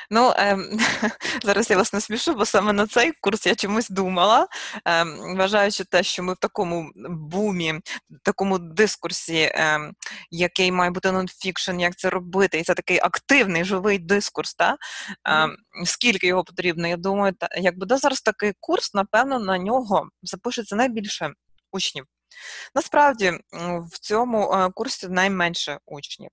[0.09, 0.79] Ну, ем,
[1.43, 4.47] зараз я вас не смішу, бо саме на цей курс я чомусь думала,
[4.85, 7.73] ем, вважаючи те, що ми в такому бумі,
[8.09, 9.93] в такому дискурсі, ем,
[10.31, 14.53] який має бути нонфікшн, як це робити, і це такий активний живий дискурс.
[14.55, 14.77] Та?
[15.25, 16.87] Ем, скільки його потрібно?
[16.87, 21.33] Я думаю, та, як буде зараз такий курс, напевно, на нього запишеться найбільше
[21.71, 22.05] учнів.
[22.75, 23.33] Насправді
[23.91, 26.29] в цьому е, курсі найменше учнів.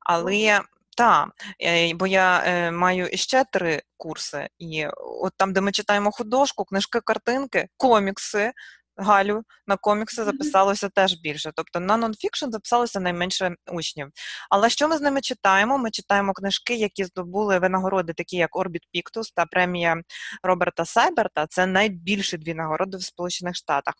[0.00, 0.60] Але
[0.96, 1.28] так,
[1.62, 4.86] е, бо я е, маю іще три курси, і
[5.22, 8.52] от там, де ми читаємо художку, книжки, картинки, комікси.
[8.96, 11.52] Галю на комікси записалося теж більше.
[11.54, 14.08] Тобто на нонфікшн записалося найменше учнів.
[14.50, 15.78] Але що ми з ними читаємо?
[15.78, 20.02] Ми читаємо книжки, які здобули винагороди, такі як Орбіт Піктус та премія
[20.42, 21.46] Роберта Сайберта.
[21.46, 23.94] Це найбільші дві нагороди в Сполучених Штатах.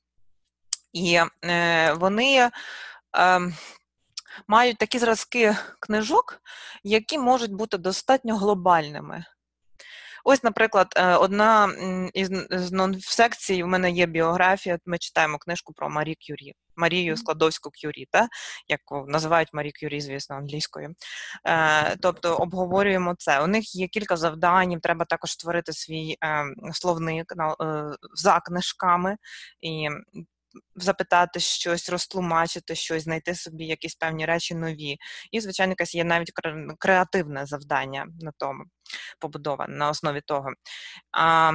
[0.93, 2.51] І е, вони.
[3.17, 3.53] Е,
[4.49, 6.41] мають такі зразки книжок,
[6.85, 9.25] які можуть бути достатньо глобальними.
[10.27, 11.69] Ось, наприклад, е, одна
[12.15, 12.31] із
[13.01, 14.79] секцій в мене є біографія.
[14.87, 18.29] Ми читаємо книжку про Марі Кюрі, Марію Складовську Кюрі, та,
[18.69, 20.95] як називають Марі Кюрі, звісно, англійською.
[21.47, 23.43] Е, тобто обговорюємо це.
[23.43, 27.35] У них є кілька завдань, треба також створити свій е, словник
[28.15, 29.17] за книжками.
[29.61, 29.89] І
[30.77, 34.97] запитати щось, розтлумачити щось, знайти собі якісь певні речі нові.
[35.31, 36.33] І, звичайно, якесь є навіть
[36.79, 38.65] креативне завдання на тому
[39.21, 40.49] побудоване на основі того.
[41.13, 41.53] А,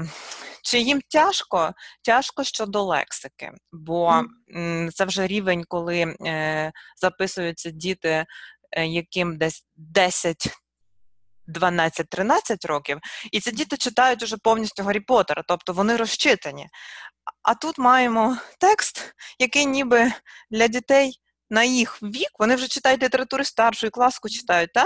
[0.64, 1.74] Чи їм тяжко?
[2.04, 4.24] Тяжко щодо лексики, бо
[4.56, 4.92] mm.
[4.92, 8.26] це вже рівень, коли е, записуються діти,
[8.72, 10.36] е, яким десь 10
[11.50, 13.00] 12-13 років,
[13.32, 16.68] і ці діти читають уже повністю Гаррі Поттера, тобто вони розчитані.
[17.44, 20.12] А тут маємо текст, який ніби
[20.52, 24.86] для дітей на їх вік, вони вже читають літератури старшої класку читають, та?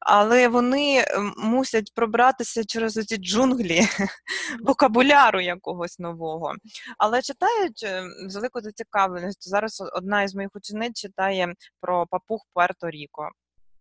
[0.00, 1.04] але вони
[1.36, 3.82] мусять пробратися через ці джунглі
[4.64, 6.52] вокабуляру якогось нового.
[6.98, 9.50] Але читають е, з великою зацікавленістю.
[9.50, 13.28] Зараз одна із моїх учениць читає про папуг Пуерто Ріко,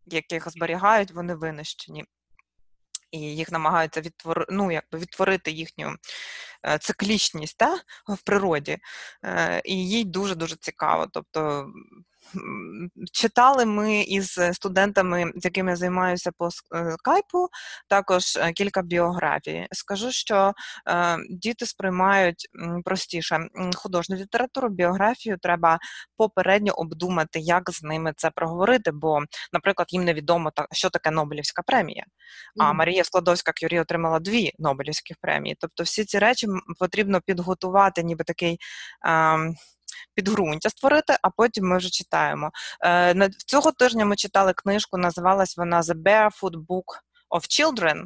[0.06, 2.06] яких зберігають, вони винищені
[3.12, 4.46] і їх намагаються відтвор...
[4.50, 5.96] ну, якби відтворити їхню
[6.66, 8.78] е, циклічність та, в природі.
[9.26, 11.08] Е, і їй дуже-дуже цікаво.
[11.12, 11.68] Тобто
[13.12, 16.50] Читали ми із студентами, з якими я займаюся по е,
[17.00, 17.48] скайпу,
[17.90, 19.68] також е, кілька біографій.
[19.72, 20.54] Скажу, що
[20.90, 22.48] е, діти сприймають
[22.86, 23.40] простіше
[23.76, 25.80] художню літературу, біографію треба
[26.18, 29.20] попередньо обдумати, як з ними це проговорити, бо,
[29.54, 32.06] наприклад, їм невідомо, що таке Нобелівська премія.
[32.60, 35.56] А Марія Складовська Кюрі отримала дві Нобелівських премії.
[35.60, 36.48] Тобто, всі ці речі
[36.80, 38.58] потрібно підготувати, ніби такий.
[40.14, 42.52] Підґрунтя створити, а потім ми вже читаємо.
[42.86, 46.84] Е, цього тижня ми читали книжку, називалась вона The Barefoot Book
[47.36, 48.04] of Children.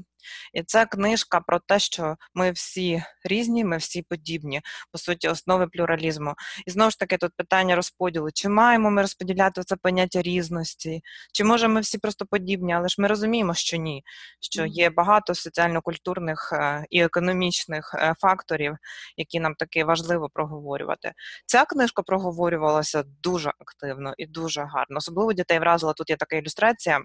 [0.53, 4.61] І це книжка про те, що ми всі різні, ми всі подібні,
[4.91, 6.33] по суті, основи плюралізму.
[6.65, 11.01] І знову ж таки, тут питання розподілу: чи маємо ми розподіляти це поняття різності,
[11.33, 14.03] чи може ми всі просто подібні, але ж ми розуміємо, що ні,
[14.39, 18.77] що є багато соціально-культурних е, і економічних е, факторів,
[19.17, 21.13] які нам таки важливо проговорювати.
[21.45, 24.97] Ця книжка проговорювалася дуже активно і дуже гарно.
[24.97, 27.01] Особливо дітей вразила тут є така ілюстрація.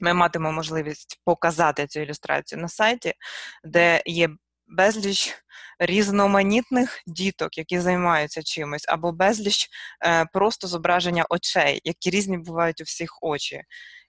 [0.00, 3.14] Ми матимемо можливість показати цю ілюстрацію на сайті,
[3.64, 4.28] де є
[4.70, 5.34] безліч
[5.78, 9.68] різноманітних діток, які займаються чимось, або безліч
[10.04, 13.62] е, просто зображення очей, які різні бувають у всіх очі,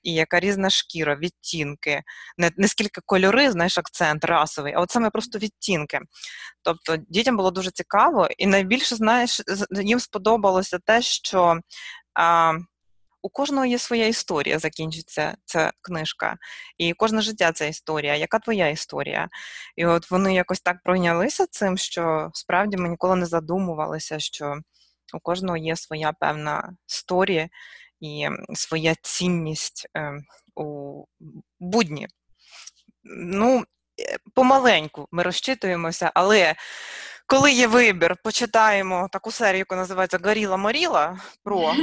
[0.04, 2.04] і яка різна шкіра, відтінки,
[2.38, 6.00] не, не скільки кольори, знаєш, акцент расовий, а от саме просто відтінки.
[6.64, 9.42] Тобто дітям було дуже цікаво, і найбільше знаєш,
[9.84, 11.60] їм сподобалося те, що.
[12.14, 12.54] А,
[13.22, 16.38] у кожного є своя історія, закінчиться ця книжка.
[16.78, 18.16] І кожне життя це історія.
[18.16, 19.30] Яка твоя історія?
[19.76, 24.56] І от вони якось так пройнялися цим, що справді ми ніколи не задумувалися, що
[25.14, 27.50] у кожного є своя певна історія
[28.00, 30.14] і своя цінність е,
[30.56, 31.04] у
[31.60, 32.08] будні.
[33.04, 33.64] Ну,
[34.00, 36.56] е, помаленьку ми розчитуємося, але
[37.32, 41.74] коли є вибір, почитаємо таку серію, яка називається Горіла Моріла про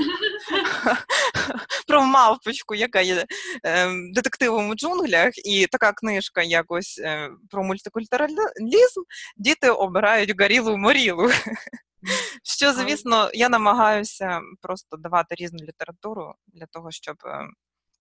[1.86, 3.26] про мавпочку, яка є
[3.64, 9.00] е, детективом у джунглях, і така книжка якось е, про мультикультуралізм,
[9.36, 11.30] діти обирають Горілу Морілу.
[12.42, 17.52] Що, звісно, я намагаюся просто давати різну літературу для того, щоб ем,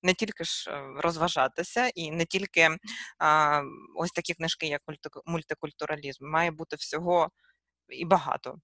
[0.03, 2.69] не тільки ж е, розважатися, і не тільки
[3.19, 3.61] а,
[3.95, 4.81] ось такі книжки, як
[5.25, 7.29] мультикультуралізм, має бути всього
[7.89, 8.55] і багато.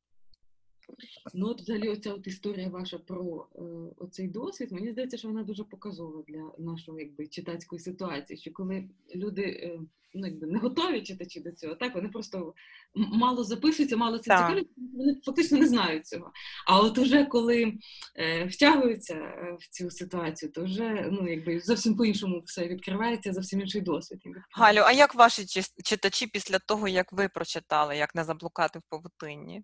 [1.34, 3.62] Ну, от взагалі, оця от історія ваша про е,
[3.98, 8.40] оцей досвід, мені здається, що вона дуже показова для нашої якби читацької ситуації.
[8.40, 9.80] Що коли люди е,
[10.14, 12.54] ну, якби не готові читачі до цього, так вони просто
[12.96, 14.68] мало записуються, мало це цікавлять,
[14.98, 16.32] вони фактично не знають цього.
[16.68, 17.74] А от уже коли
[18.16, 23.62] е, втягуються е, в цю ситуацію, то вже ну якби зовсім по-іншому все відкривається, зовсім
[23.62, 24.20] інший досвід.
[24.52, 25.46] Галю, а як ваші
[25.84, 29.64] читачі після того, як ви прочитали, як не заблукати в павутинні?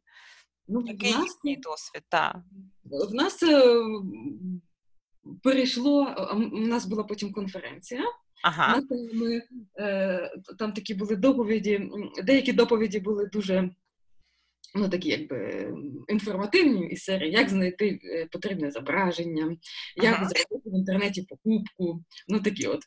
[0.70, 2.04] Ну, Який нас, їхній досвід?
[2.10, 2.38] так.
[3.10, 3.74] В нас е,
[5.44, 6.16] перейшло,
[6.54, 8.04] у нас була потім конференція.
[8.44, 8.82] Ага.
[9.14, 9.42] Ми,
[9.80, 11.90] е, Там такі були доповіді,
[12.24, 13.70] деякі доповіді були дуже
[14.76, 15.70] ну, такі якби
[16.08, 19.58] інформативні із серії, як знайти е, потрібне зображення,
[19.96, 20.30] як ага.
[20.30, 22.80] зробити в інтернеті покупку, ну такі от.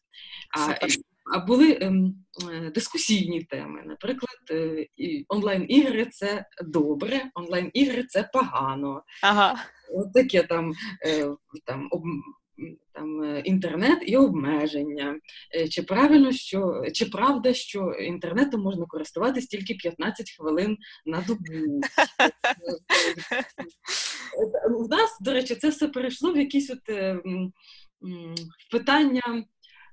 [0.58, 0.86] А,
[1.34, 2.14] а були ем,
[2.52, 3.82] е, дискусійні теми.
[3.86, 4.86] Наприклад, е,
[5.28, 9.02] онлайн-ігри це добре, онлайн-ігри це погано.
[9.22, 9.56] Ага.
[9.94, 10.72] От таке там
[11.06, 11.28] е,
[11.64, 12.02] там, об,
[12.92, 15.18] там інтернет і обмеження.
[15.54, 21.44] Е, чи правильно, що чи правда, що інтернетом можна користуватись тільки 15 хвилин на добу?
[24.78, 26.82] У нас, до речі, це все перейшло в якісь от
[28.70, 29.44] питання.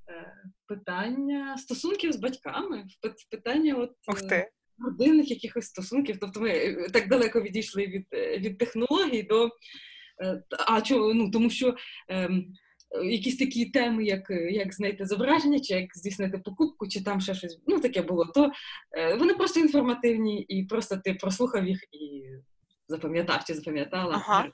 [0.09, 0.33] Е,
[0.67, 2.85] питання стосунків з батьками,
[3.31, 3.91] питання от
[4.31, 6.17] е, родинних якихось стосунків.
[6.21, 9.49] Тобто ми е, так далеко відійшли від від технологій до
[10.67, 11.75] а чого, ну тому що
[12.07, 12.53] ем,
[13.03, 17.59] якісь такі теми, як як знайти зображення, чи як здійснити покупку, чи там ще щось
[17.67, 18.51] ну таке було, то
[18.97, 22.23] е, вони просто інформативні, і просто ти прослухав їх і
[22.87, 24.15] запам'ятав чи запам'ятала.
[24.15, 24.51] Ага.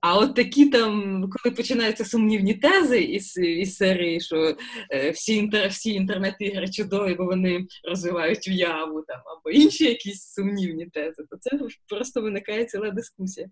[0.00, 4.56] А от такі там, коли починаються сумнівні тези із із серії, що
[4.90, 10.86] е, всі інтер, всі інтернет-ігри чудові, бо вони розвивають уяву там, або інші якісь сумнівні
[10.86, 11.50] тези, то це
[11.88, 13.48] просто виникає ціла дискусія.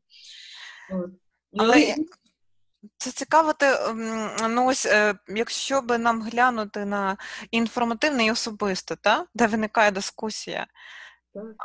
[0.91, 1.11] От.
[1.53, 1.95] Ну, Але
[2.99, 7.17] це цікаво, ти, ем, ну ось, е, якщо би нам глянути на
[7.51, 9.25] інформативне і особисте, та?
[9.35, 10.67] де виникає дискусія.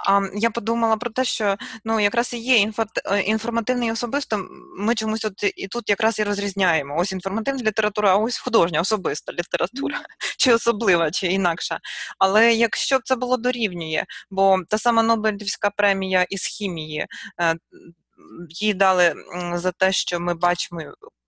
[0.07, 1.55] А я подумала про те, що
[1.86, 2.71] ну якраз і є
[3.05, 4.45] е, інформативне і особисто.
[4.77, 6.97] Ми чомусь от і тут якраз і розрізняємо.
[6.97, 10.01] Ось інформативна література, а ось художня, особиста література,
[10.38, 11.79] чи особлива, чи інакша.
[12.19, 17.05] Але якщо б це було дорівнює, бо та сама Нобелівська премія із хімії
[17.41, 17.55] е,
[18.49, 19.13] їй дали
[19.53, 20.81] за те, що ми бачимо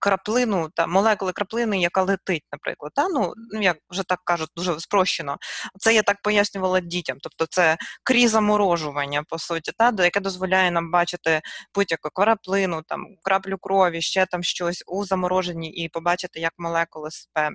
[0.04, 2.92] краплину та молекули краплини, яка летить, наприклад.
[2.96, 3.10] Та?
[3.10, 5.38] Ну, ну як вже так кажуть, дуже спрощено.
[5.80, 7.18] Це я так пояснювала дітям.
[7.22, 11.42] Тобто це крізь заморожування, по суті, та, яке дозволяє нам бачити
[11.76, 17.52] будь-яку краплину, там, краплю крові, ще там щось у замороженні, і побачити, як молекули себе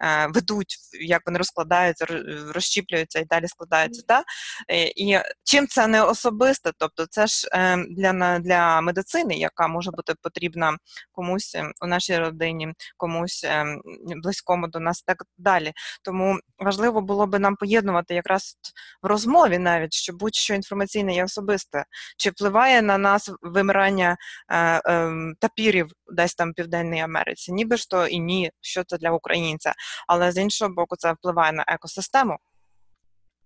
[0.00, 2.06] е, ведуть, як вони розкладаються,
[2.54, 4.02] розщіплюються і далі складаються.
[4.08, 4.24] Та?
[4.70, 9.90] Е, і чим це не особисте, тобто це ж е, для, для медицини, яка може
[9.90, 10.76] бути потрібна
[11.12, 11.56] комусь.
[11.86, 13.82] Ем, у нашій родині, комусь ем,
[14.22, 15.72] близькому до нас, так далі.
[16.02, 18.56] Тому важливо було би нам поєднувати якраз
[19.02, 21.84] в розмові, навіть що будь-що інформаційне і особисте,
[22.18, 24.16] чи впливає на нас вимирання
[24.48, 28.98] е, е, тапірів десь там в Південній Америці, ніби ж то і ні, що це
[28.98, 29.72] для українця,
[30.08, 32.38] але з іншого боку, це впливає на екосистему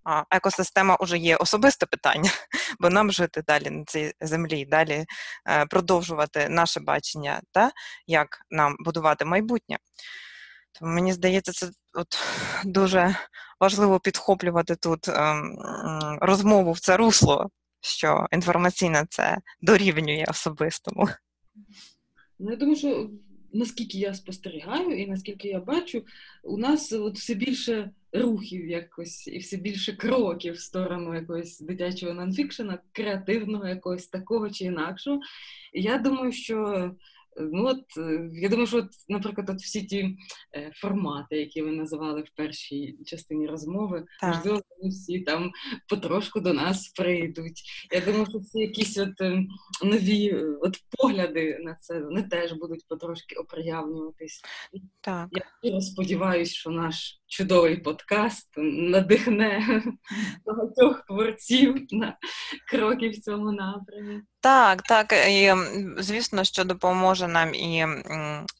[0.03, 2.29] а екосистема вже є особисте питання,
[2.79, 5.05] бо нам жити далі на цій землі, далі
[5.49, 7.71] е, продовжувати наше бачення, та
[8.07, 9.77] як нам будувати майбутнє.
[10.79, 12.07] Тому мені здається, це от
[12.65, 13.15] дуже
[13.59, 15.35] важливо підхоплювати тут е,
[16.21, 17.49] розмову в це русло,
[17.81, 21.09] що інформаційне це дорівнює особистому.
[22.39, 23.09] Ну, я думаю, що
[23.53, 26.03] наскільки я спостерігаю і наскільки я бачу,
[26.43, 32.13] у нас от все більше рухів якось і все більше кроків в сторону якогось дитячого
[32.13, 35.19] нонфікшена, креативного, якогось такого чи інакшого.
[35.73, 36.91] Я думаю, що
[37.37, 40.17] Ну от е, я думаю, що от, наприклад, от всі ті
[40.55, 44.35] е, формати, які ви називали в першій частині розмови, так.
[44.35, 45.51] можливо, всі там
[45.89, 47.61] потрошку до нас прийдуть.
[47.91, 49.45] Я думаю, що всі якісь от е,
[49.83, 54.41] нові е, от погляди на це вони теж будуть потрошки оприявнюватись.
[55.01, 55.29] Так.
[55.61, 59.81] Я сподіваюся, що наш чудовий подкаст надихне
[60.45, 62.17] багатьох творців на
[62.71, 64.21] кроки в цьому напрямі.
[64.39, 65.53] Так, так, і
[65.97, 67.85] звісно, що допоможе нам і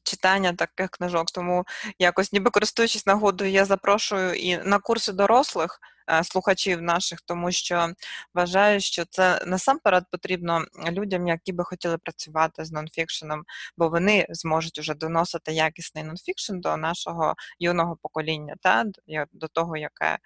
[0.04, 1.32] читання таких книжок.
[1.32, 1.66] Тому
[2.00, 5.80] якось, ніби користуючись нагодою, я запрошую і на курси дорослих.
[6.12, 7.94] Е, слухачів наших, тому що
[8.34, 13.44] вважаю, що це насамперед потрібно людям, які би хотіли працювати з нонфікшеном,
[13.78, 18.86] бо вони зможуть вже доносити якісний нонфікшн до нашого юного покоління, та
[19.32, 20.18] до того, яке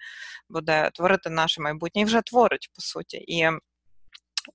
[0.48, 3.16] буде творити наше майбутнє, і вже творить по суті.
[3.16, 3.50] І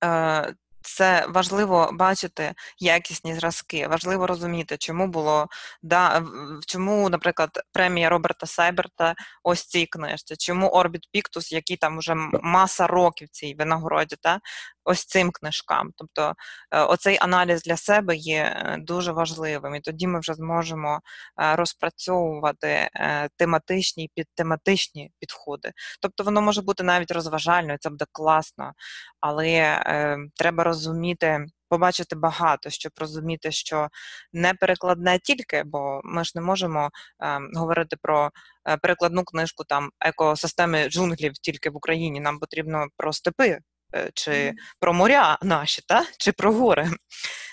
[0.04, 5.46] е, це важливо бачити якісні зразки, важливо розуміти, чому було
[5.82, 6.22] да,
[6.66, 12.86] чому, наприклад, премія Роберта Сайберта ось цій книжці, чому Орбіт Піктус, який там вже маса
[12.86, 14.40] років цій винагороді, та,
[14.84, 15.90] ось цим книжкам.
[15.96, 16.34] Тобто
[16.70, 21.00] е, оцей аналіз для себе є е, дуже важливим, і тоді ми вже зможемо
[21.40, 22.88] е, розпрацьовувати
[23.36, 25.72] тематичні і підтематичні підходи.
[26.00, 28.72] Тобто воно може бути навіть розважальною, це буде класно,
[29.20, 31.46] але е, треба розуміти.
[31.68, 33.88] Побачити багато, щоб розуміти, що
[34.32, 36.90] не перекладне тільки, бо ми ж не можемо
[37.24, 38.30] е, говорити про
[38.68, 42.20] е, перекладну книжку там екосистеми джунглів тільки в Україні.
[42.20, 43.58] Нам потрібно про степи
[43.94, 46.06] Е, чи про моря наші, та?
[46.18, 46.90] чи про гори.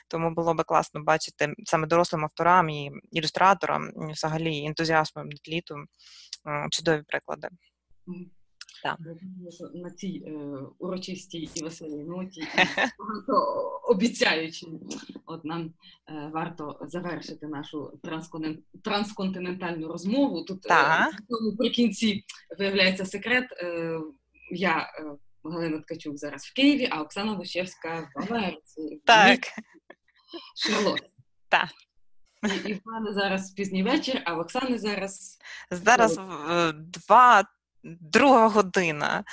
[0.08, 5.76] Тому було би класно бачити саме дорослим авторам і ілюстраторам, і взагалі ентузіастом літу
[6.72, 7.48] чудові приклади.
[8.84, 9.00] Так.
[9.74, 10.32] На цій е,
[10.80, 12.42] урочистій і веселій ноті
[13.00, 13.60] багато
[13.90, 14.68] обіцяючи,
[15.26, 15.74] от нам
[16.10, 18.00] е, варто завершити нашу
[18.84, 20.44] трансконтинентальну розмову.
[20.44, 21.08] Тут е,
[21.58, 22.24] при кінці
[22.60, 23.52] виявляється секрет.
[23.52, 24.00] Е,
[24.52, 25.06] я е,
[25.44, 29.02] Галина Ткачук зараз в Києві, а Оксана Лущевська в Америці.
[29.06, 29.40] Так.
[30.56, 31.02] Шарлот.
[31.50, 31.70] Так.
[32.44, 35.38] І, і в мене зараз пізній вечір, а в Оксани зараз.
[35.72, 36.20] Зараз
[36.76, 37.44] два.
[37.84, 39.24] Друга година,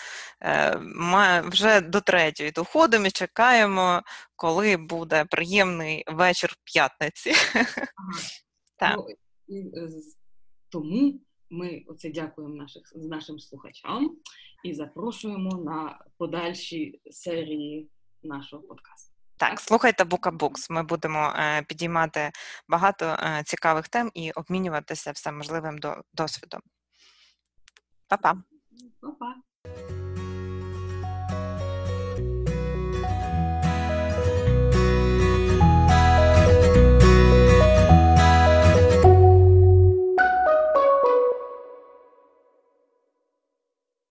[0.43, 4.03] е, вже до третьої доходимо і чекаємо,
[4.37, 7.33] коли буде приємний вечір п'ятниці.
[8.79, 8.97] Ага.
[9.49, 9.89] Ну, е,
[10.69, 11.21] Тому
[11.51, 14.17] ми оце дякуємо наших, нашим слухачам
[14.65, 17.89] і запрошуємо на подальші серії
[18.23, 19.13] нашого подкасту.
[19.37, 20.71] Так, слухайте Букабукс.
[20.71, 22.31] Ми будемо е, підіймати
[22.69, 26.61] багато е, цікавих тем і обмінюватися всеможливим до, досвідом.
[28.09, 28.37] Tá, tá.
[29.03, 29.43] Opa.